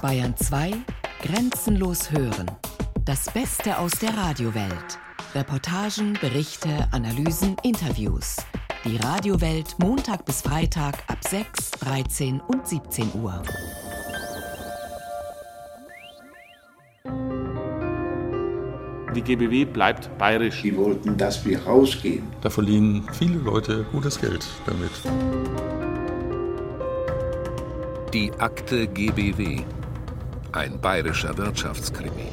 Bayern 0.00 0.36
2 0.36 0.72
Grenzenlos 1.22 2.10
hören. 2.12 2.46
Das 3.04 3.30
Beste 3.30 3.78
aus 3.78 3.92
der 3.92 4.16
Radiowelt. 4.16 4.98
Reportagen, 5.34 6.16
Berichte, 6.20 6.88
Analysen, 6.92 7.56
Interviews. 7.64 8.36
Die 8.84 8.96
Radiowelt 8.96 9.76
Montag 9.78 10.24
bis 10.24 10.42
Freitag 10.42 10.94
ab 11.08 11.18
6, 11.26 11.72
13 11.80 12.40
und 12.40 12.66
17 12.68 13.10
Uhr. 13.20 13.42
Die 19.14 19.22
GBW 19.22 19.64
bleibt 19.64 20.16
bayerisch. 20.16 20.62
Die 20.62 20.76
wollten, 20.76 21.16
dass 21.16 21.44
wir 21.44 21.64
rausgehen. 21.64 22.22
Da 22.40 22.50
verlieren 22.50 23.08
viele 23.12 23.38
Leute 23.38 23.84
gutes 23.90 24.20
Geld 24.20 24.46
damit. 24.64 24.90
Die 28.14 28.32
Akte 28.38 28.86
GBW. 28.86 29.64
Ein 30.52 30.80
bayerischer 30.80 31.36
Wirtschaftskrimi. 31.36 32.28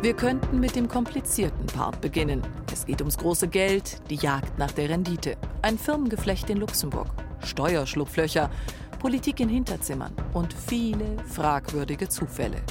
Wir 0.00 0.14
könnten 0.14 0.58
mit 0.58 0.74
dem 0.74 0.88
komplizierten 0.88 1.66
Part 1.66 2.00
beginnen. 2.00 2.42
Es 2.72 2.86
geht 2.86 3.02
ums 3.02 3.18
große 3.18 3.46
Geld, 3.46 4.00
die 4.08 4.14
Jagd 4.14 4.58
nach 4.58 4.70
der 4.72 4.88
Rendite, 4.88 5.36
ein 5.60 5.76
Firmengeflecht 5.76 6.48
in 6.48 6.56
Luxemburg, 6.56 7.08
Steuerschlupflöcher, 7.44 8.48
Politik 8.98 9.40
in 9.40 9.50
Hinterzimmern 9.50 10.14
und 10.32 10.54
viele 10.54 11.18
fragwürdige 11.26 12.08
Zufälle. 12.08 12.62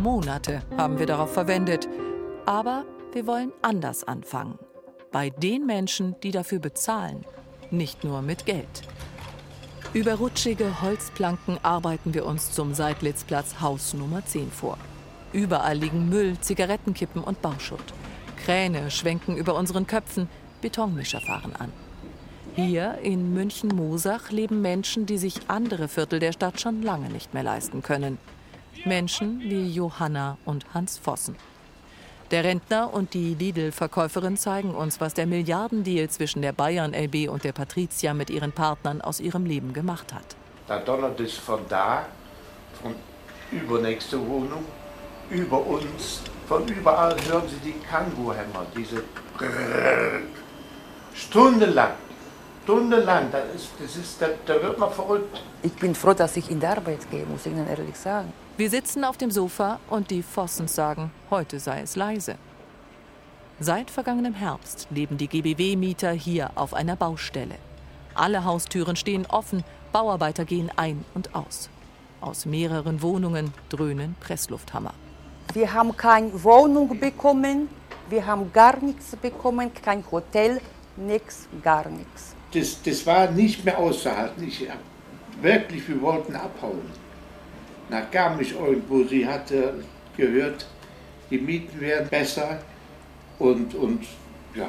Monate 0.00 0.62
haben 0.76 1.00
wir 1.00 1.06
darauf 1.06 1.32
verwendet, 1.32 1.88
aber 2.46 2.84
wir 3.12 3.26
wollen 3.26 3.52
anders 3.62 4.04
anfangen. 4.04 4.58
Bei 5.10 5.30
den 5.30 5.66
Menschen, 5.66 6.14
die 6.22 6.30
dafür 6.30 6.60
bezahlen, 6.60 7.26
nicht 7.72 8.04
nur 8.04 8.22
mit 8.22 8.46
Geld. 8.46 8.82
Über 9.94 10.14
rutschige 10.14 10.82
Holzplanken 10.82 11.60
arbeiten 11.62 12.14
wir 12.14 12.26
uns 12.26 12.50
zum 12.50 12.74
Seidlitzplatz 12.74 13.60
Haus 13.60 13.94
Nummer 13.94 14.26
10 14.26 14.50
vor. 14.50 14.76
Überall 15.32 15.78
liegen 15.78 16.08
Müll, 16.08 16.36
Zigarettenkippen 16.40 17.22
und 17.22 17.40
Bauschutt. 17.40 17.94
Kräne 18.44 18.90
schwenken 18.90 19.36
über 19.36 19.54
unseren 19.54 19.86
Köpfen, 19.86 20.28
Betonmischer 20.60 21.20
fahren 21.20 21.54
an. 21.56 21.72
Hier 22.56 22.98
in 23.04 23.34
München-Mosach 23.34 24.32
leben 24.32 24.60
Menschen, 24.62 25.06
die 25.06 25.16
sich 25.16 25.36
andere 25.46 25.86
Viertel 25.86 26.18
der 26.18 26.32
Stadt 26.32 26.60
schon 26.60 26.82
lange 26.82 27.08
nicht 27.08 27.32
mehr 27.32 27.44
leisten 27.44 27.80
können. 27.80 28.18
Menschen 28.84 29.42
wie 29.42 29.68
Johanna 29.68 30.38
und 30.44 30.74
Hans 30.74 30.98
Vossen. 30.98 31.36
Der 32.34 32.42
Rentner 32.42 32.92
und 32.92 33.14
die 33.14 33.36
Lidl-Verkäuferin 33.36 34.36
zeigen 34.36 34.74
uns, 34.74 35.00
was 35.00 35.14
der 35.14 35.24
Milliardendeal 35.24 36.10
zwischen 36.10 36.42
der 36.42 36.50
Bayern 36.50 36.92
LB 36.92 37.28
und 37.30 37.44
der 37.44 37.52
Patricia 37.52 38.12
mit 38.12 38.28
ihren 38.28 38.50
Partnern 38.50 39.00
aus 39.00 39.20
ihrem 39.20 39.46
Leben 39.46 39.72
gemacht 39.72 40.12
hat. 40.12 40.34
Da 40.66 40.80
donnert 40.80 41.20
es 41.20 41.34
von 41.34 41.60
da, 41.68 42.06
von 42.82 42.96
übernächste 43.52 44.18
Wohnung, 44.18 44.64
über 45.30 45.64
uns, 45.64 46.22
von 46.48 46.66
überall 46.66 47.14
hören 47.28 47.44
Sie 47.48 47.70
die 47.70 47.78
Kangoo-Hämmer, 47.88 48.66
diese 48.76 49.04
stundenlang, 51.14 51.92
stundenlang, 52.64 53.30
das 53.30 53.44
ist, 53.54 53.68
das 53.78 53.96
ist, 53.96 54.20
da, 54.20 54.26
da 54.44 54.60
wird 54.60 54.76
man 54.76 54.90
verrückt. 54.90 55.40
Ich 55.62 55.74
bin 55.74 55.94
froh, 55.94 56.14
dass 56.14 56.36
ich 56.36 56.50
in 56.50 56.58
die 56.58 56.66
Arbeit 56.66 57.08
gehe, 57.12 57.24
muss 57.26 57.46
ich 57.46 57.52
Ihnen 57.52 57.68
ehrlich 57.68 57.96
sagen. 57.96 58.32
Wir 58.56 58.70
sitzen 58.70 59.02
auf 59.02 59.16
dem 59.16 59.32
Sofa 59.32 59.80
und 59.90 60.12
die 60.12 60.22
Vossens 60.22 60.76
sagen, 60.76 61.10
heute 61.28 61.58
sei 61.58 61.80
es 61.80 61.96
leise. 61.96 62.36
Seit 63.58 63.90
vergangenem 63.90 64.34
Herbst 64.34 64.86
leben 64.90 65.18
die 65.18 65.26
GBW-Mieter 65.26 66.12
hier 66.12 66.52
auf 66.54 66.72
einer 66.72 66.94
Baustelle. 66.94 67.56
Alle 68.14 68.44
Haustüren 68.44 68.94
stehen 68.94 69.26
offen, 69.26 69.64
Bauarbeiter 69.92 70.44
gehen 70.44 70.70
ein 70.76 71.04
und 71.14 71.34
aus. 71.34 71.68
Aus 72.20 72.46
mehreren 72.46 73.02
Wohnungen 73.02 73.52
dröhnen 73.70 74.14
Presslufthammer. 74.20 74.94
Wir 75.52 75.72
haben 75.72 75.96
keine 75.96 76.44
Wohnung 76.44 77.00
bekommen, 77.00 77.68
wir 78.08 78.24
haben 78.24 78.52
gar 78.52 78.80
nichts 78.80 79.16
bekommen, 79.16 79.72
kein 79.74 80.04
Hotel, 80.12 80.60
nichts, 80.96 81.48
gar 81.60 81.88
nichts. 81.88 82.36
Das, 82.52 82.80
das 82.80 83.04
war 83.04 83.32
nicht 83.32 83.64
mehr 83.64 83.76
auszuhalten. 83.76 84.46
Ich, 84.46 84.64
wirklich, 85.42 85.88
wir 85.88 86.00
wollten 86.00 86.36
abhauen. 86.36 87.03
Da 87.90 88.00
kam 88.02 88.40
ich 88.40 88.52
irgendwo, 88.52 89.04
sie 89.04 89.26
hatte 89.26 89.82
gehört, 90.16 90.66
die 91.30 91.38
Mieten 91.38 91.80
wären 91.80 92.08
besser. 92.08 92.60
Und, 93.38 93.74
und 93.74 94.04
ja, 94.54 94.68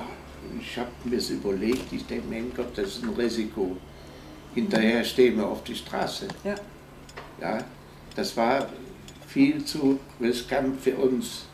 ich 0.60 0.78
habe 0.78 0.90
mir 1.04 1.18
das 1.18 1.30
überlegt, 1.30 1.92
ich 1.92 2.06
denke, 2.06 2.28
mein 2.30 2.52
Gott, 2.56 2.78
das 2.78 2.88
ist 2.88 3.04
ein 3.04 3.10
Risiko. 3.10 3.78
Hinterher 4.54 5.04
stehen 5.04 5.38
wir 5.38 5.48
auf 5.48 5.64
die 5.64 5.76
Straße. 5.76 6.28
Ja. 6.44 6.56
Ja, 7.42 7.58
das 8.16 8.36
war 8.38 8.70
viel 9.28 9.64
zu 9.66 10.00
riskant 10.22 10.80
für 10.82 10.96
uns. 10.96 11.46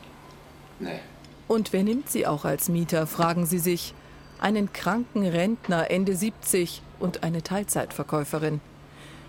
Nee. 0.78 1.00
Und 1.48 1.72
wer 1.72 1.82
nimmt 1.82 2.08
sie 2.08 2.26
auch 2.26 2.44
als 2.44 2.68
Mieter, 2.68 3.06
fragen 3.06 3.46
sie 3.46 3.58
sich. 3.58 3.94
Einen 4.38 4.72
kranken 4.72 5.26
Rentner 5.26 5.90
Ende 5.90 6.16
70 6.16 6.82
und 6.98 7.22
eine 7.22 7.42
Teilzeitverkäuferin. 7.42 8.60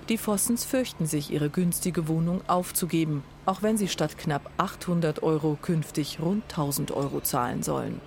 Die 0.10 0.18
Vossens 0.18 0.66
fürchten 0.66 1.06
sich, 1.06 1.32
ihre 1.32 1.50
günstige 1.50 2.10
Wohnung 2.10 2.42
aufzugeben, 2.48 3.24
auch 3.46 3.62
wenn 3.62 3.78
sie 3.78 3.88
statt 3.88 4.18
knapp 4.18 4.52
800 4.58 5.24
Euro 5.24 5.58
künftig 5.62 6.20
rund 6.22 6.44
1000 6.50 6.92
Euro 6.92 7.22
zahlen 7.22 7.64
sollen. 7.64 8.02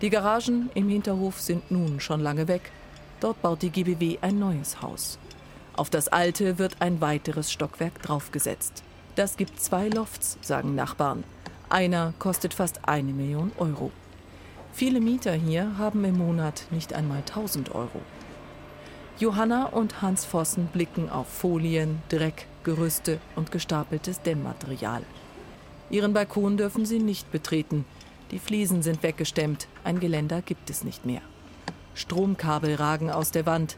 Die 0.00 0.08
Garagen 0.08 0.70
im 0.74 0.88
Hinterhof 0.88 1.38
sind 1.38 1.70
nun 1.70 2.00
schon 2.00 2.20
lange 2.20 2.48
weg. 2.48 2.72
Dort 3.20 3.42
baut 3.42 3.60
die 3.60 3.68
GBW 3.68 4.16
ein 4.22 4.38
neues 4.38 4.80
Haus. 4.80 5.18
Auf 5.76 5.90
das 5.90 6.08
alte 6.08 6.58
wird 6.58 6.76
ein 6.80 7.02
weiteres 7.02 7.52
Stockwerk 7.52 8.00
draufgesetzt. 8.02 8.82
Das 9.14 9.36
gibt 9.36 9.60
zwei 9.60 9.88
Lofts, 9.88 10.38
sagen 10.40 10.74
Nachbarn. 10.74 11.24
Einer 11.68 12.14
kostet 12.18 12.54
fast 12.54 12.88
eine 12.88 13.12
Million 13.12 13.52
Euro. 13.58 13.90
Viele 14.72 15.00
Mieter 15.00 15.34
hier 15.34 15.76
haben 15.76 16.02
im 16.04 16.16
Monat 16.16 16.64
nicht 16.70 16.94
einmal 16.94 17.18
1000 17.18 17.74
Euro. 17.74 18.00
Johanna 19.20 19.66
und 19.66 20.00
Hans 20.00 20.24
Vossen 20.24 20.68
blicken 20.72 21.10
auf 21.10 21.28
Folien, 21.28 22.00
Dreck, 22.08 22.46
Gerüste 22.64 23.18
und 23.36 23.52
gestapeltes 23.52 24.22
Dämmmaterial. 24.22 25.02
Ihren 25.90 26.14
Balkon 26.14 26.56
dürfen 26.56 26.86
sie 26.86 27.00
nicht 27.00 27.30
betreten. 27.30 27.84
Die 28.30 28.38
Fliesen 28.38 28.82
sind 28.82 29.02
weggestemmt, 29.02 29.68
ein 29.84 30.00
Geländer 30.00 30.40
gibt 30.40 30.70
es 30.70 30.84
nicht 30.84 31.04
mehr. 31.04 31.20
Stromkabel 31.94 32.76
ragen 32.76 33.10
aus 33.10 33.30
der 33.30 33.44
Wand. 33.44 33.76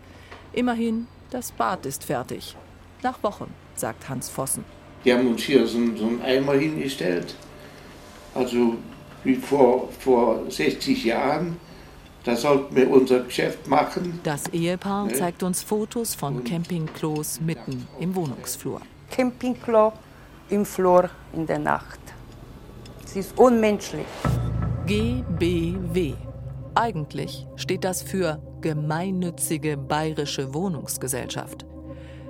Immerhin, 0.53 1.09
das 1.31 1.51
Bad 1.51 1.87
ist 1.87 2.05
fertig. 2.05 2.55
Nach 3.03 3.21
Wochen, 3.25 3.53
sagt 3.75 4.09
Hans 4.09 4.29
Vossen. 4.29 4.65
Die 5.05 5.13
haben 5.13 5.27
uns 5.27 5.43
hier 5.43 5.67
so, 5.67 5.77
einen 5.77 6.23
Eimer 6.23 6.53
hingestellt, 6.53 7.35
also 8.33 8.77
wie 9.25 9.35
vor, 9.35 9.89
vor 9.99 10.49
60 10.49 11.03
Jahren. 11.05 11.57
Da 12.25 12.37
sollten 12.37 12.77
wir 12.77 12.89
unser 12.89 13.21
Geschäft 13.21 13.67
machen. 13.67 14.21
Das 14.23 14.49
Ehepaar 14.49 15.09
zeigt 15.09 15.43
uns 15.43 15.63
Fotos 15.63 16.15
von 16.15 16.45
Campingklos 16.45 17.41
mitten 17.41 17.89
im 17.99 18.15
Wohnungsflur. 18.15 18.81
Campingklo 19.11 19.93
im 20.49 20.65
Flur 20.65 21.11
in 21.33 21.47
der 21.47 21.59
Nacht. 21.59 21.99
Es 23.05 23.17
ist 23.17 23.37
unmenschlich. 23.37 24.07
GBW. 24.87 26.15
Eigentlich 26.75 27.47
steht 27.57 27.85
das 27.85 28.03
für 28.03 28.41
Gemeinnützige 28.61 29.77
Bayerische 29.77 30.55
Wohnungsgesellschaft. 30.55 31.67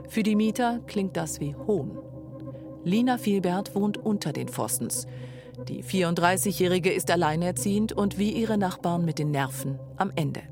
Für 0.09 0.23
die 0.23 0.37
Mieter 0.37 0.81
klingt 0.87 1.17
das 1.17 1.41
wie 1.41 1.55
Hohn. 1.55 1.99
Lina 2.85 3.19
Vielbert 3.19 3.75
wohnt 3.75 3.99
unter 3.99 4.33
den 4.33 4.49
Pfostens. 4.49 5.07
Die 5.69 5.85
34-Jährige 5.85 6.93
ist 6.93 7.11
alleinerziehend 7.11 7.93
und 7.93 8.19
wie 8.19 8.31
ihre 8.31 8.57
Nachbarn 8.57 9.05
mit 9.05 9.19
den 9.19 9.31
Nerven 9.31 9.79
am 9.97 10.11
Ende. 10.17 10.43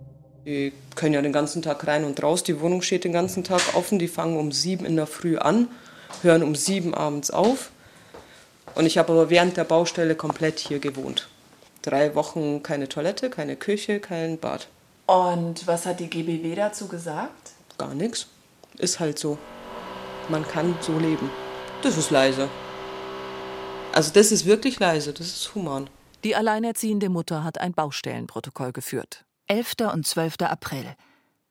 Die 0.44 0.72
können 0.94 1.14
ja 1.14 1.22
den 1.22 1.32
ganzen 1.32 1.62
Tag 1.62 1.86
rein 1.86 2.04
und 2.04 2.22
raus. 2.22 2.42
Die 2.42 2.60
Wohnung 2.60 2.82
steht 2.82 3.04
den 3.04 3.12
ganzen 3.12 3.44
Tag 3.44 3.60
offen. 3.74 3.98
Die 3.98 4.08
fangen 4.08 4.36
um 4.36 4.52
sieben 4.52 4.84
in 4.84 4.96
der 4.96 5.06
Früh 5.06 5.38
an, 5.38 5.68
hören 6.22 6.42
um 6.42 6.54
sieben 6.54 6.94
abends 6.94 7.30
auf. 7.30 7.70
Und 8.74 8.86
ich 8.86 8.98
habe 8.98 9.12
aber 9.12 9.30
während 9.30 9.56
der 9.56 9.64
Baustelle 9.64 10.14
komplett 10.14 10.58
hier 10.58 10.78
gewohnt. 10.78 11.28
Drei 11.82 12.14
Wochen 12.14 12.62
keine 12.62 12.88
Toilette, 12.88 13.30
keine 13.30 13.56
Küche, 13.56 14.00
kein 14.00 14.38
Bad. 14.38 14.68
Und 15.06 15.66
was 15.66 15.86
hat 15.86 15.98
die 16.00 16.08
GBW 16.08 16.54
dazu 16.54 16.88
gesagt? 16.88 17.52
Gar 17.78 17.94
nichts. 17.94 18.26
Ist 18.78 19.00
halt 19.00 19.18
so. 19.18 19.38
Man 20.28 20.46
kann 20.46 20.76
so 20.80 20.98
leben. 20.98 21.30
Das 21.82 21.96
ist 21.96 22.10
leise. 22.10 22.48
Also 23.92 24.12
das 24.12 24.30
ist 24.30 24.46
wirklich 24.46 24.78
leise, 24.78 25.12
das 25.12 25.26
ist 25.26 25.54
human. 25.54 25.90
Die 26.22 26.36
alleinerziehende 26.36 27.08
Mutter 27.08 27.42
hat 27.42 27.60
ein 27.60 27.72
Baustellenprotokoll 27.72 28.72
geführt. 28.72 29.24
11. 29.48 29.74
und 29.92 30.06
12. 30.06 30.36
April. 30.42 30.94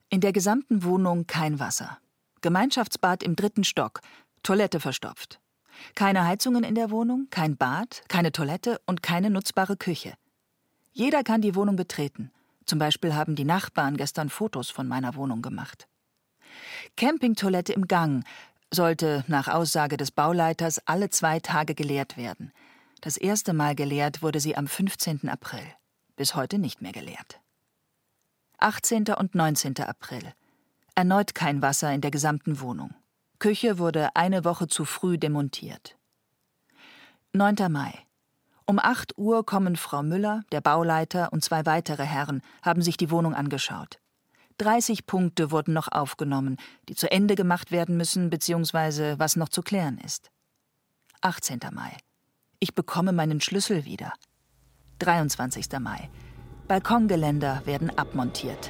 In 0.09 0.21
der 0.21 0.31
gesamten 0.31 0.83
Wohnung 0.83 1.27
kein 1.27 1.59
Wasser. 1.59 1.97
Gemeinschaftsbad 2.41 3.23
im 3.23 3.35
dritten 3.35 3.63
Stock. 3.63 4.01
Toilette 4.41 4.79
verstopft. 4.79 5.39
Keine 5.95 6.25
Heizungen 6.25 6.63
in 6.63 6.75
der 6.75 6.91
Wohnung, 6.91 7.27
kein 7.29 7.57
Bad, 7.57 8.03
keine 8.07 8.31
Toilette 8.31 8.79
und 8.85 9.03
keine 9.03 9.29
nutzbare 9.29 9.75
Küche. 9.75 10.13
Jeder 10.91 11.23
kann 11.23 11.41
die 11.41 11.55
Wohnung 11.55 11.75
betreten. 11.75 12.31
Zum 12.65 12.79
Beispiel 12.79 13.15
haben 13.15 13.35
die 13.35 13.45
Nachbarn 13.45 13.97
gestern 13.97 14.29
Fotos 14.29 14.69
von 14.69 14.87
meiner 14.87 15.15
Wohnung 15.15 15.41
gemacht. 15.41 15.87
Campingtoilette 16.95 17.73
im 17.73 17.87
Gang, 17.87 18.23
sollte 18.73 19.23
nach 19.27 19.47
Aussage 19.47 19.97
des 19.97 20.11
Bauleiters 20.11 20.79
alle 20.85 21.09
zwei 21.09 21.39
Tage 21.39 21.75
geleert 21.75 22.17
werden. 22.17 22.51
Das 23.01 23.17
erste 23.17 23.53
Mal 23.53 23.75
geleert 23.75 24.21
wurde 24.21 24.39
sie 24.39 24.55
am 24.57 24.67
15. 24.67 25.29
April. 25.29 25.63
Bis 26.15 26.35
heute 26.35 26.59
nicht 26.59 26.81
mehr 26.81 26.91
geleert. 26.91 27.39
18. 28.57 29.05
und 29.17 29.35
19. 29.35 29.79
April. 29.79 30.33
Erneut 30.95 31.33
kein 31.33 31.61
Wasser 31.61 31.93
in 31.93 32.01
der 32.01 32.11
gesamten 32.11 32.59
Wohnung. 32.59 32.93
Küche 33.39 33.77
wurde 33.77 34.15
eine 34.17 34.43
Woche 34.43 34.67
zu 34.67 34.83
früh 34.83 35.17
demontiert. 35.17 35.97
9. 37.31 37.71
Mai. 37.71 37.93
Um 38.65 38.79
8 38.79 39.17
Uhr 39.17 39.45
kommen 39.45 39.77
Frau 39.77 40.03
Müller, 40.03 40.43
der 40.51 40.61
Bauleiter 40.61 41.31
und 41.31 41.43
zwei 41.43 41.65
weitere 41.65 42.03
Herren, 42.03 42.41
haben 42.61 42.81
sich 42.81 42.97
die 42.97 43.09
Wohnung 43.09 43.33
angeschaut. 43.33 43.99
30 44.59 45.05
Punkte 45.05 45.51
wurden 45.51 45.73
noch 45.73 45.87
aufgenommen, 45.89 46.57
die 46.89 46.95
zu 46.95 47.09
Ende 47.09 47.35
gemacht 47.35 47.71
werden 47.71 47.95
müssen, 47.97 48.29
beziehungsweise 48.29 49.17
was 49.17 49.35
noch 49.37 49.49
zu 49.49 49.61
klären 49.61 49.97
ist. 49.97 50.29
18. 51.21 51.59
Mai. 51.71 51.95
Ich 52.59 52.75
bekomme 52.75 53.13
meinen 53.13 53.39
Schlüssel 53.39 53.85
wieder. 53.85 54.13
23. 54.99 55.67
Mai. 55.79 56.09
Balkongeländer 56.67 57.61
werden 57.65 57.89
abmontiert. 57.97 58.69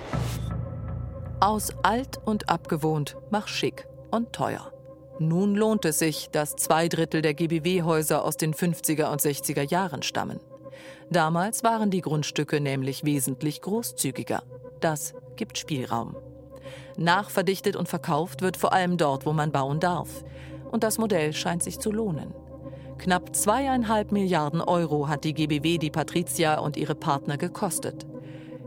Aus 1.40 1.72
alt 1.84 2.20
und 2.24 2.50
abgewohnt, 2.50 3.18
mach 3.32 3.48
schick 3.48 3.88
und 4.12 4.32
teuer. 4.32 4.72
Nun 5.20 5.56
lohnt 5.56 5.86
es 5.86 6.00
sich, 6.00 6.30
dass 6.30 6.56
zwei 6.56 6.88
Drittel 6.88 7.22
der 7.22 7.34
GBW-Häuser 7.34 8.24
aus 8.24 8.38
den 8.38 8.54
50er 8.54 9.12
und 9.12 9.22
60er 9.22 9.68
Jahren 9.68 10.04
stammen. 10.04 10.40
Damals 11.10 11.64
waren 11.64 11.90
die 11.90 12.02
Grundstücke 12.02 12.62
nämlich 12.62 13.04
wesentlich 13.04 13.62
großzügiger. 13.62 14.44
Das 14.80 15.14
gibt 15.40 15.58
Spielraum. 15.58 16.18
Nachverdichtet 16.98 17.78
und 17.78 17.88
verkauft 17.88 18.42
wird 18.42 18.58
vor 18.58 18.74
allem 18.74 18.98
dort, 18.98 19.26
wo 19.26 19.32
man 19.32 19.54
bauen 19.54 19.80
darf. 19.80 20.26
Und 20.70 20.84
das 20.84 20.98
Modell 20.98 21.32
scheint 21.32 21.64
sich 21.64 21.80
zu 21.80 21.94
lohnen. 21.94 22.34
Knapp 22.98 23.34
zweieinhalb 23.34 24.12
Milliarden 24.12 24.60
Euro 24.60 25.08
hat 25.08 25.24
die 25.24 25.34
GBW 25.34 25.78
die 25.78 25.92
Patricia 25.92 26.60
und 26.60 26.76
ihre 26.76 26.94
Partner 26.94 27.38
gekostet. 27.38 28.06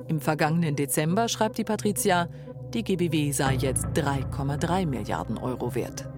Im 0.08 0.18
vergangenen 0.18 0.74
Dezember 0.74 1.28
schreibt 1.28 1.58
die 1.58 1.64
Patricia, 1.64 2.28
die 2.72 2.82
GBW 2.82 3.32
sei 3.32 3.54
jetzt 3.56 3.84
3,3 3.88 4.86
Milliarden 4.86 5.36
Euro 5.36 5.74
wert. 5.74 6.08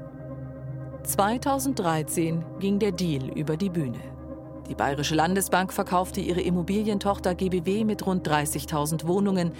2013 1.03 2.45
ging 2.61 2.79
der 2.79 2.93
Deal 2.93 3.29
über 3.29 3.56
die 3.56 3.71
Bühne. 3.71 4.15
Die 4.69 4.75
Bayerische 4.75 5.15
Landesbank 5.15 5.73
verkaufte 5.73 6.21
ihre 6.21 6.41
Immobilientochter 6.41 7.35
GBW 7.35 7.85
mit 7.85 8.06
rund 8.06 8.27
30.000 8.27 9.06
Wohnungen, 9.06 9.53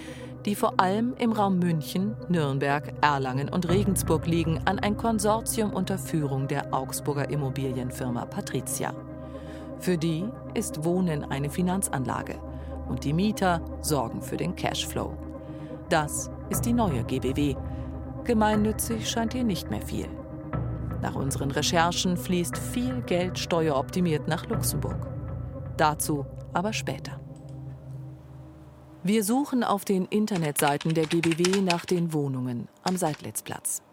die 0.45 0.55
vor 0.55 0.79
allem 0.79 1.15
im 1.17 1.31
Raum 1.31 1.57
München, 1.57 2.15
Nürnberg, 2.29 2.93
Erlangen 3.01 3.49
und 3.49 3.67
Regensburg 3.67 4.27
liegen, 4.27 4.59
an 4.65 4.77
ein 4.79 4.95
Konsortium 4.95 5.73
unter 5.73 5.97
Führung 5.97 6.47
der 6.47 6.71
Augsburger 6.73 7.29
Immobilienfirma 7.29 8.25
Patricia. 8.25 8.93
Für 9.79 9.97
die 9.97 10.25
ist 10.53 10.83
Wohnen 10.83 11.23
eine 11.25 11.49
Finanzanlage 11.49 12.35
und 12.87 13.03
die 13.03 13.13
Mieter 13.13 13.61
sorgen 13.81 14.21
für 14.21 14.37
den 14.37 14.55
Cashflow. 14.55 15.17
Das 15.89 16.29
ist 16.49 16.65
die 16.65 16.73
neue 16.73 17.03
GBW. 17.03 17.55
Gemeinnützig 18.23 19.09
scheint 19.09 19.33
hier 19.33 19.43
nicht 19.43 19.71
mehr 19.71 19.81
viel. 19.81 20.07
Nach 21.01 21.15
unseren 21.15 21.51
Recherchen 21.51 22.17
fließt 22.17 22.57
viel 22.57 23.01
Geld 23.01 23.37
steueroptimiert 23.37 24.27
nach 24.27 24.47
Luxemburg. 24.47 25.07
Dazu 25.77 26.25
aber 26.53 26.71
später. 26.71 27.24
Wir 29.07 29.23
suchen 29.23 29.63
auf 29.63 29.85
den 29.85 30.05
Internetseiten 30.05 30.95
der 30.95 31.05
GBW 31.05 31.61
nach 31.61 31.85
den 31.85 32.11
Wohnungen 32.11 32.67
am 32.81 32.97
Seidlitzplatz. 32.97 33.83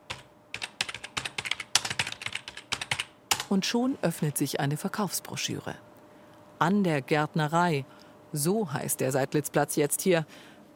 Und 3.51 3.67
schon 3.67 3.99
öffnet 4.01 4.39
sich 4.39 4.59
eine 4.59 4.79
Verkaufsbroschüre. 4.79 5.75
An 6.59 6.83
der 6.83 7.03
Gärtnerei, 7.03 7.85
so 8.33 8.73
heißt 8.73 9.01
der 9.01 9.13
Seidlitzplatz 9.13 9.77
jetzt 9.77 10.01
hier. 10.01 10.25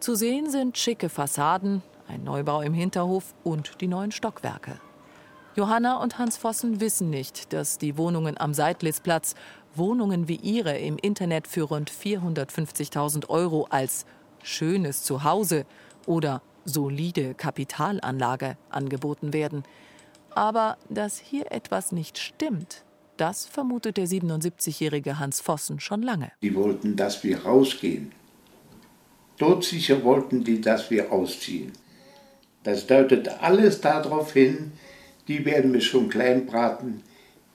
Zu 0.01 0.15
sehen 0.15 0.51
sind 0.51 0.77
schicke 0.77 1.09
Fassaden, 1.09 1.81
ein 2.07 2.23
Neubau 2.23 2.61
im 2.61 2.75
Hinterhof 2.75 3.35
und 3.43 3.81
die 3.81 3.89
neuen 3.89 4.13
Stockwerke. 4.13 4.79
Johanna 5.55 5.97
und 6.03 6.19
Hans 6.19 6.37
Vossen 6.37 6.83
wissen 6.83 7.09
nicht, 7.09 7.55
dass 7.55 7.79
die 7.79 7.97
Wohnungen 7.97 8.39
am 8.39 8.53
Seidlitzplatz 8.53 9.35
Wohnungen 9.75 10.29
wie 10.29 10.37
ihre 10.37 10.77
im 10.77 10.99
Internet 10.99 11.47
für 11.47 11.63
rund 11.63 11.91
450.000 11.91 13.31
Euro 13.31 13.67
als 13.71 14.05
schönes 14.47 15.03
Zuhause 15.03 15.67
oder 16.07 16.43
solide 16.65 17.35
Kapitalanlage 17.35 18.57
angeboten 18.71 19.33
werden. 19.33 19.65
Aber 20.31 20.77
dass 20.89 21.19
hier 21.19 21.51
etwas 21.51 21.93
nicht 21.93 22.19
stimmt, 22.19 22.85
das 23.17 23.47
vermutet 23.47 23.97
der 23.97 24.07
77-jährige 24.07 25.19
Hans 25.19 25.41
Vossen 25.41 25.81
schon 25.81 26.03
lange. 26.03 26.31
Die 26.43 26.55
wollten, 26.55 26.97
dass 26.97 27.25
wir 27.25 27.45
rausgehen. 27.45 28.13
Todsicher 29.39 30.05
wollten 30.05 30.45
die, 30.45 30.61
dass 30.61 30.91
wir 30.91 31.13
ausziehen. 31.13 31.73
Das 32.63 32.87
deutet 32.87 33.29
alles 33.43 33.81
darauf 33.81 34.33
hin, 34.33 34.73
die 35.29 35.45
werden 35.45 35.71
mich 35.71 35.87
schon 35.87 36.09
klein 36.09 36.47
braten, 36.47 37.03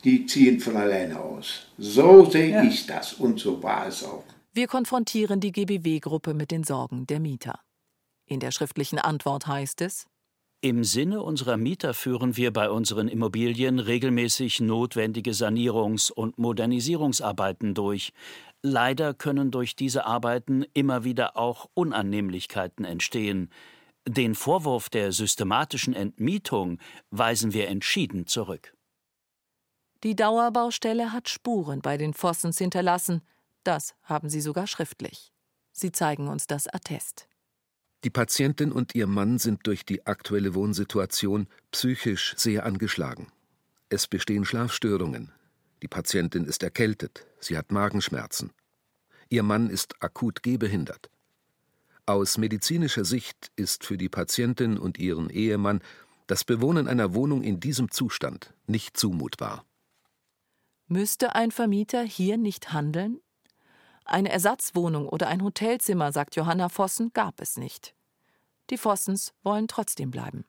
die 0.04 0.26
ziehen 0.26 0.60
von 0.60 0.78
alleine 0.78 1.20
aus. 1.20 1.68
So 1.78 2.26
sehe 2.26 2.52
ja. 2.52 2.64
ich 2.64 2.88
das 2.88 3.14
und 3.14 3.40
so 3.40 3.62
war 3.62 3.88
es 3.88 4.04
auch. 4.04 4.24
Wir 4.54 4.68
konfrontieren 4.68 5.40
die 5.40 5.54
GBW-Gruppe 5.54 6.34
mit 6.34 6.52
den 6.52 6.66
Sorgen 6.66 7.08
der 7.08 7.22
Mieter. 7.22 7.62
In 8.26 8.42
der 8.42 8.52
schriftlichen 8.52 9.00
Antwort 9.00 9.48
heißt 9.48 9.80
es, 9.80 10.08
im 10.64 10.84
Sinne 10.84 11.24
unserer 11.24 11.58
Mieter 11.58 11.96
führen 11.96 12.38
wir 12.38 12.54
bei 12.54 12.70
unseren 12.70 13.08
Immobilien 13.08 13.80
regelmäßig 13.80 14.60
notwendige 14.60 15.32
Sanierungs- 15.32 16.12
und 16.12 16.38
Modernisierungsarbeiten 16.38 17.74
durch. 17.74 18.14
Leider 18.62 19.16
können 19.16 19.50
durch 19.50 19.76
diese 19.76 20.06
Arbeiten 20.06 20.64
immer 20.74 21.04
wieder 21.04 21.36
auch 21.36 21.68
Unannehmlichkeiten 21.74 22.86
entstehen. 22.86 23.50
Den 24.08 24.36
Vorwurf 24.36 24.90
der 24.90 25.14
systematischen 25.14 25.96
Entmietung 25.96 26.78
weisen 27.10 27.54
wir 27.54 27.68
entschieden 27.68 28.28
zurück. 28.28 28.76
Die 30.04 30.16
Dauerbaustelle 30.16 31.12
hat 31.12 31.28
Spuren 31.28 31.82
bei 31.82 31.98
den 31.98 32.14
Fossens 32.14 32.60
hinterlassen, 32.60 33.24
das 33.64 33.96
haben 34.04 34.30
sie 34.30 34.42
sogar 34.42 34.68
schriftlich. 34.68 35.32
Sie 35.72 35.92
zeigen 35.92 36.28
uns 36.28 36.48
das 36.48 36.68
Attest. 36.68 37.28
Die 38.04 38.10
Patientin 38.10 38.72
und 38.72 38.96
ihr 38.96 39.08
Mann 39.08 39.38
sind 39.38 39.68
durch 39.68 39.86
die 39.86 40.06
aktuelle 40.08 40.56
Wohnsituation 40.56 41.48
psychisch 41.72 42.34
sehr 42.36 42.66
angeschlagen. 42.66 43.32
Es 43.90 44.08
bestehen 44.08 44.46
Schlafstörungen. 44.46 45.32
Die 45.84 45.88
Patientin 45.88 46.46
ist 46.46 46.64
erkältet, 46.64 47.26
sie 47.40 47.58
hat 47.58 47.72
Magenschmerzen. 47.72 48.52
Ihr 49.30 49.44
Mann 49.44 49.70
ist 49.70 50.02
akut 50.02 50.44
gehbehindert. 50.44 51.10
Aus 52.06 52.38
medizinischer 52.38 53.06
Sicht 53.06 53.52
ist 53.56 53.86
für 53.86 53.98
die 53.98 54.10
Patientin 54.10 54.78
und 54.78 54.98
ihren 54.98 55.30
Ehemann 55.30 55.82
das 56.28 56.44
Bewohnen 56.44 56.88
einer 56.88 57.14
Wohnung 57.14 57.44
in 57.44 57.60
diesem 57.60 57.92
Zustand 57.92 58.54
nicht 58.66 58.98
zumutbar. 58.98 59.66
Müsste 60.88 61.36
ein 61.36 61.52
Vermieter 61.52 62.04
hier 62.04 62.38
nicht 62.38 62.74
handeln? 62.74 63.20
Eine 64.12 64.30
Ersatzwohnung 64.30 65.08
oder 65.08 65.30
ein 65.30 65.42
Hotelzimmer, 65.42 66.12
sagt 66.12 66.36
Johanna 66.36 66.68
Vossen, 66.68 67.12
gab 67.14 67.40
es 67.40 67.56
nicht. 67.56 67.94
Die 68.70 68.78
Vossens 68.78 69.32
wollen 69.42 69.70
trotzdem 69.70 70.12
bleiben. 70.12 70.44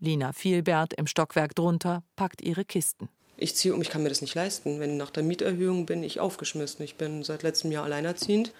Lina 0.00 0.32
Vielbert 0.32 0.94
im 0.94 1.06
Stockwerk 1.06 1.54
drunter 1.54 2.02
packt 2.16 2.40
ihre 2.40 2.64
Kisten. 2.64 3.10
Ich 3.36 3.54
ziehe 3.54 3.74
um, 3.74 3.82
ich 3.82 3.90
kann 3.90 4.02
mir 4.02 4.08
das 4.08 4.22
nicht 4.22 4.34
leisten. 4.34 4.80
Wenn 4.80 4.96
nach 4.96 5.10
der 5.10 5.22
Mieterhöhung 5.22 5.84
bin 5.84 6.02
ich 6.02 6.18
aufgeschmissen. 6.18 6.82
Ich 6.82 6.94
bin 6.94 7.22
seit 7.24 7.42
letztem 7.42 7.72
Jahr 7.72 7.84
alleinerziehend. 7.84 8.52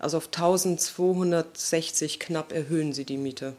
Also 0.00 0.16
auf 0.16 0.26
1260 0.26 2.18
knapp 2.18 2.50
erhöhen 2.50 2.92
sie 2.92 3.04
die 3.04 3.18
Miete. 3.18 3.54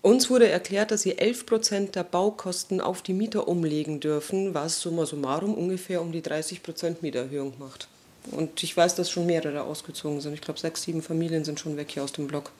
Uns 0.00 0.30
wurde 0.30 0.48
erklärt, 0.48 0.92
dass 0.92 1.02
sie 1.02 1.18
11 1.18 1.44
Prozent 1.44 1.96
der 1.96 2.04
Baukosten 2.04 2.80
auf 2.80 3.02
die 3.02 3.14
Mieter 3.14 3.48
umlegen 3.48 3.98
dürfen, 3.98 4.54
was 4.54 4.80
summa 4.80 5.06
summarum 5.06 5.54
ungefähr 5.54 6.02
um 6.02 6.12
die 6.12 6.22
30 6.22 6.62
Prozent 6.62 7.02
Mieterhöhung 7.02 7.54
macht. 7.58 7.88
Und 8.32 8.62
ich 8.62 8.76
weiß, 8.76 8.94
dass 8.94 9.10
schon 9.10 9.26
mehrere 9.26 9.62
ausgezogen 9.62 10.20
sind. 10.20 10.34
Ich 10.34 10.40
glaube, 10.40 10.60
sechs, 10.60 10.82
sieben 10.82 11.02
Familien 11.02 11.44
sind 11.44 11.60
schon 11.60 11.76
weg 11.76 11.90
hier 11.90 12.04
aus 12.04 12.12
dem 12.12 12.26
Block. 12.26 12.52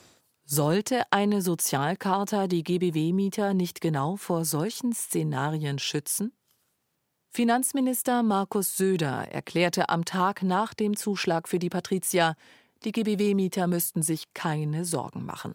Sollte 0.44 1.02
eine 1.10 1.42
Sozialcharta 1.42 2.46
die 2.46 2.62
GBW-Mieter 2.62 3.52
nicht 3.52 3.80
genau 3.80 4.16
vor 4.16 4.44
solchen 4.44 4.92
Szenarien 4.92 5.78
schützen? 5.78 6.32
Finanzminister 7.30 8.22
Markus 8.22 8.76
Söder 8.76 9.28
erklärte 9.30 9.88
am 9.88 10.04
Tag 10.04 10.42
nach 10.42 10.72
dem 10.72 10.96
Zuschlag 10.96 11.48
für 11.48 11.58
die 11.58 11.68
Patricia, 11.68 12.34
die 12.84 12.92
GBW-Mieter 12.92 13.66
müssten 13.66 14.02
sich 14.02 14.32
keine 14.34 14.84
Sorgen 14.84 15.24
machen. 15.24 15.54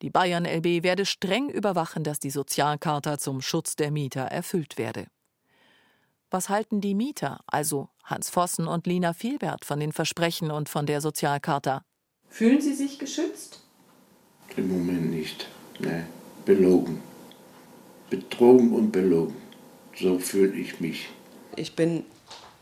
Die 0.00 0.10
Bayern 0.10 0.46
LB 0.46 0.82
werde 0.82 1.06
streng 1.06 1.48
überwachen, 1.48 2.02
dass 2.02 2.18
die 2.18 2.30
Sozialcharta 2.30 3.18
zum 3.18 3.40
Schutz 3.40 3.76
der 3.76 3.90
Mieter 3.90 4.22
erfüllt 4.22 4.78
werde. 4.78 5.06
Was 6.34 6.48
halten 6.48 6.80
die 6.80 6.94
Mieter, 6.94 7.40
also 7.46 7.90
Hans 8.04 8.30
Vossen 8.30 8.66
und 8.66 8.86
Lina 8.86 9.12
Vielbert, 9.12 9.66
von 9.66 9.78
den 9.78 9.92
Versprechen 9.92 10.50
und 10.50 10.70
von 10.70 10.86
der 10.86 11.02
Sozialcharta? 11.02 11.84
Fühlen 12.30 12.62
Sie 12.62 12.72
sich 12.72 12.98
geschützt? 12.98 13.60
Im 14.56 14.68
Moment 14.68 15.10
nicht. 15.10 15.46
Nee, 15.78 16.04
belogen. 16.46 17.02
Betrogen 18.08 18.72
und 18.72 18.92
belogen. 18.92 19.36
So 19.94 20.18
fühle 20.18 20.54
ich 20.54 20.80
mich. 20.80 21.10
Ich 21.56 21.76
bin 21.76 22.06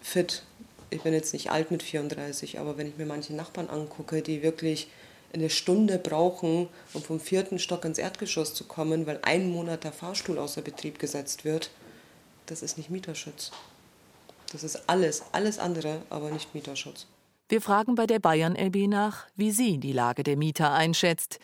fit. 0.00 0.42
Ich 0.90 1.02
bin 1.02 1.12
jetzt 1.12 1.32
nicht 1.32 1.52
alt 1.52 1.70
mit 1.70 1.84
34, 1.84 2.58
aber 2.58 2.76
wenn 2.76 2.88
ich 2.88 2.98
mir 2.98 3.06
manche 3.06 3.34
Nachbarn 3.34 3.70
angucke, 3.70 4.20
die 4.20 4.42
wirklich 4.42 4.88
eine 5.32 5.48
Stunde 5.48 5.98
brauchen, 5.98 6.66
um 6.92 7.02
vom 7.02 7.20
vierten 7.20 7.60
Stock 7.60 7.84
ins 7.84 7.98
Erdgeschoss 7.98 8.52
zu 8.52 8.64
kommen, 8.64 9.06
weil 9.06 9.20
ein 9.22 9.48
Monat 9.48 9.84
der 9.84 9.92
Fahrstuhl 9.92 10.38
außer 10.38 10.60
Betrieb 10.60 10.98
gesetzt 10.98 11.44
wird, 11.44 11.70
das 12.47 12.62
ist 12.62 12.78
nicht 12.78 12.90
Mieterschutz. 12.90 13.52
Das 14.52 14.64
ist 14.64 14.88
alles, 14.88 15.23
alles 15.32 15.59
andere, 15.59 16.02
aber 16.11 16.30
nicht 16.30 16.54
Mieterschutz. 16.54 17.06
Wir 17.49 17.61
fragen 17.61 17.94
bei 17.94 18.06
der 18.06 18.18
Bayern 18.18 18.56
LB 18.56 18.88
nach, 18.88 19.26
wie 19.37 19.50
sie 19.50 19.78
die 19.78 19.92
Lage 19.92 20.23
der 20.23 20.37
Mieter 20.37 20.73
einschätzt. 20.73 21.38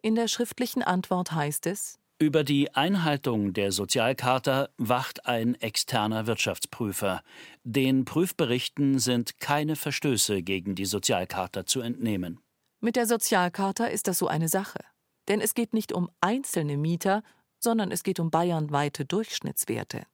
In 0.00 0.14
der 0.14 0.28
schriftlichen 0.28 0.82
Antwort 0.82 1.32
heißt 1.32 1.66
es, 1.66 1.98
über 2.22 2.44
die 2.44 2.72
Einhaltung 2.72 3.52
der 3.52 3.72
Sozialcharta 3.72 4.68
wacht 4.78 5.26
ein 5.26 5.56
externer 5.56 6.28
Wirtschaftsprüfer. 6.28 7.20
Den 7.64 8.04
Prüfberichten 8.04 9.00
sind 9.00 9.40
keine 9.40 9.74
Verstöße 9.74 10.42
gegen 10.42 10.76
die 10.76 10.84
Sozialcharta 10.84 11.66
zu 11.66 11.80
entnehmen. 11.80 12.38
Mit 12.80 12.94
der 12.94 13.06
Sozialcharta 13.06 13.86
ist 13.86 14.06
das 14.06 14.18
so 14.18 14.28
eine 14.28 14.48
Sache. 14.48 14.78
Denn 15.26 15.40
es 15.40 15.54
geht 15.54 15.74
nicht 15.74 15.92
um 15.92 16.10
einzelne 16.20 16.76
Mieter, 16.76 17.24
sondern 17.58 17.90
es 17.90 18.04
geht 18.04 18.20
um 18.20 18.30
bayernweite 18.30 19.04
Durchschnittswerte. 19.04 20.06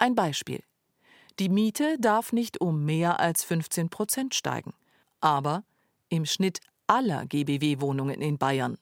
Ein 0.00 0.14
Beispiel. 0.14 0.62
Die 1.38 1.50
Miete 1.50 1.98
darf 1.98 2.32
nicht 2.32 2.58
um 2.58 2.86
mehr 2.86 3.20
als 3.20 3.44
15 3.44 3.90
Prozent 3.90 4.34
steigen, 4.34 4.72
aber 5.20 5.62
im 6.08 6.24
Schnitt 6.24 6.60
aller 6.86 7.26
GBW-Wohnungen 7.26 8.22
in 8.22 8.38
Bayern 8.38 8.78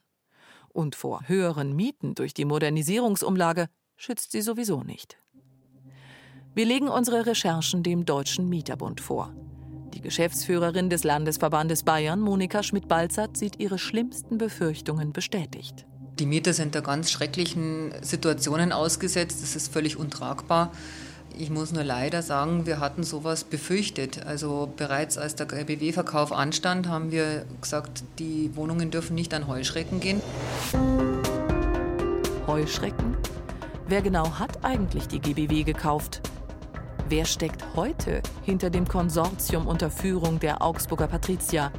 und 0.69 0.95
vor 0.95 1.27
höheren 1.27 1.75
Mieten 1.75 2.15
durch 2.15 2.33
die 2.33 2.45
Modernisierungsumlage 2.45 3.67
schützt 3.97 4.31
sie 4.31 4.39
sowieso 4.39 4.81
nicht. 4.83 5.17
Wir 6.55 6.65
legen 6.65 6.87
unsere 6.87 7.25
Recherchen 7.25 7.83
dem 7.83 8.05
Deutschen 8.05 8.47
Mieterbund 8.47 9.01
vor. 9.01 9.33
Die 9.93 9.99
Geschäftsführerin 9.99 10.89
des 10.89 11.03
Landesverbandes 11.03 11.83
Bayern, 11.83 12.21
Monika 12.21 12.63
Schmidt-Balzert, 12.63 13.35
sieht 13.35 13.59
ihre 13.59 13.77
schlimmsten 13.77 14.37
Befürchtungen 14.37 15.11
bestätigt. 15.11 15.85
Die 16.19 16.25
Mieter 16.25 16.53
sind 16.53 16.75
da 16.75 16.81
ganz 16.81 17.11
schrecklichen 17.11 17.93
Situationen 18.01 18.73
ausgesetzt. 18.73 19.41
Das 19.41 19.55
ist 19.55 19.71
völlig 19.71 19.97
untragbar. 19.97 20.73
Ich 21.37 21.49
muss 21.49 21.71
nur 21.71 21.83
leider 21.83 22.21
sagen, 22.21 22.65
wir 22.65 22.79
hatten 22.79 23.03
sowas 23.03 23.43
befürchtet. 23.43 24.25
Also 24.25 24.71
bereits 24.75 25.17
als 25.17 25.35
der 25.35 25.45
GBW-Verkauf 25.45 26.31
anstand, 26.31 26.87
haben 26.87 27.11
wir 27.11 27.45
gesagt, 27.61 28.03
die 28.19 28.55
Wohnungen 28.55 28.91
dürfen 28.91 29.15
nicht 29.15 29.33
an 29.33 29.47
Heuschrecken 29.47 29.99
gehen. 29.99 30.21
Heuschrecken? 32.45 33.15
Wer 33.87 34.01
genau 34.01 34.37
hat 34.37 34.63
eigentlich 34.65 35.07
die 35.07 35.19
GBW 35.19 35.63
gekauft? 35.63 36.21
Wer 37.07 37.25
steckt 37.25 37.63
heute 37.75 38.21
hinter 38.43 38.69
dem 38.69 38.87
Konsortium 38.87 39.65
unter 39.65 39.89
Führung 39.89 40.39
der 40.39 40.61
Augsburger 40.61 41.07
Patrizier? 41.07 41.71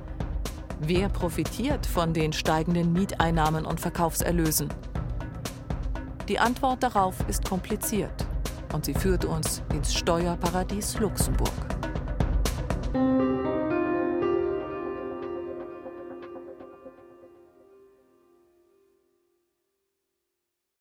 Wer 0.81 1.09
profitiert 1.09 1.87
von 1.87 2.15
den 2.15 2.33
steigenden 2.33 2.93
Mieteinnahmen 2.93 3.67
und 3.67 3.81
Verkaufserlösen? 3.81 4.69
Die 6.29 6.39
Antwort 6.39 6.83
darauf 6.83 7.17
ist 7.29 7.45
kompliziert 7.45 8.30
und 8.73 8.85
sie 8.85 8.95
führt 8.95 9.25
uns 9.25 9.63
ins 9.73 9.95
Steuerparadies 9.95 10.99
Luxemburg. 10.99 11.53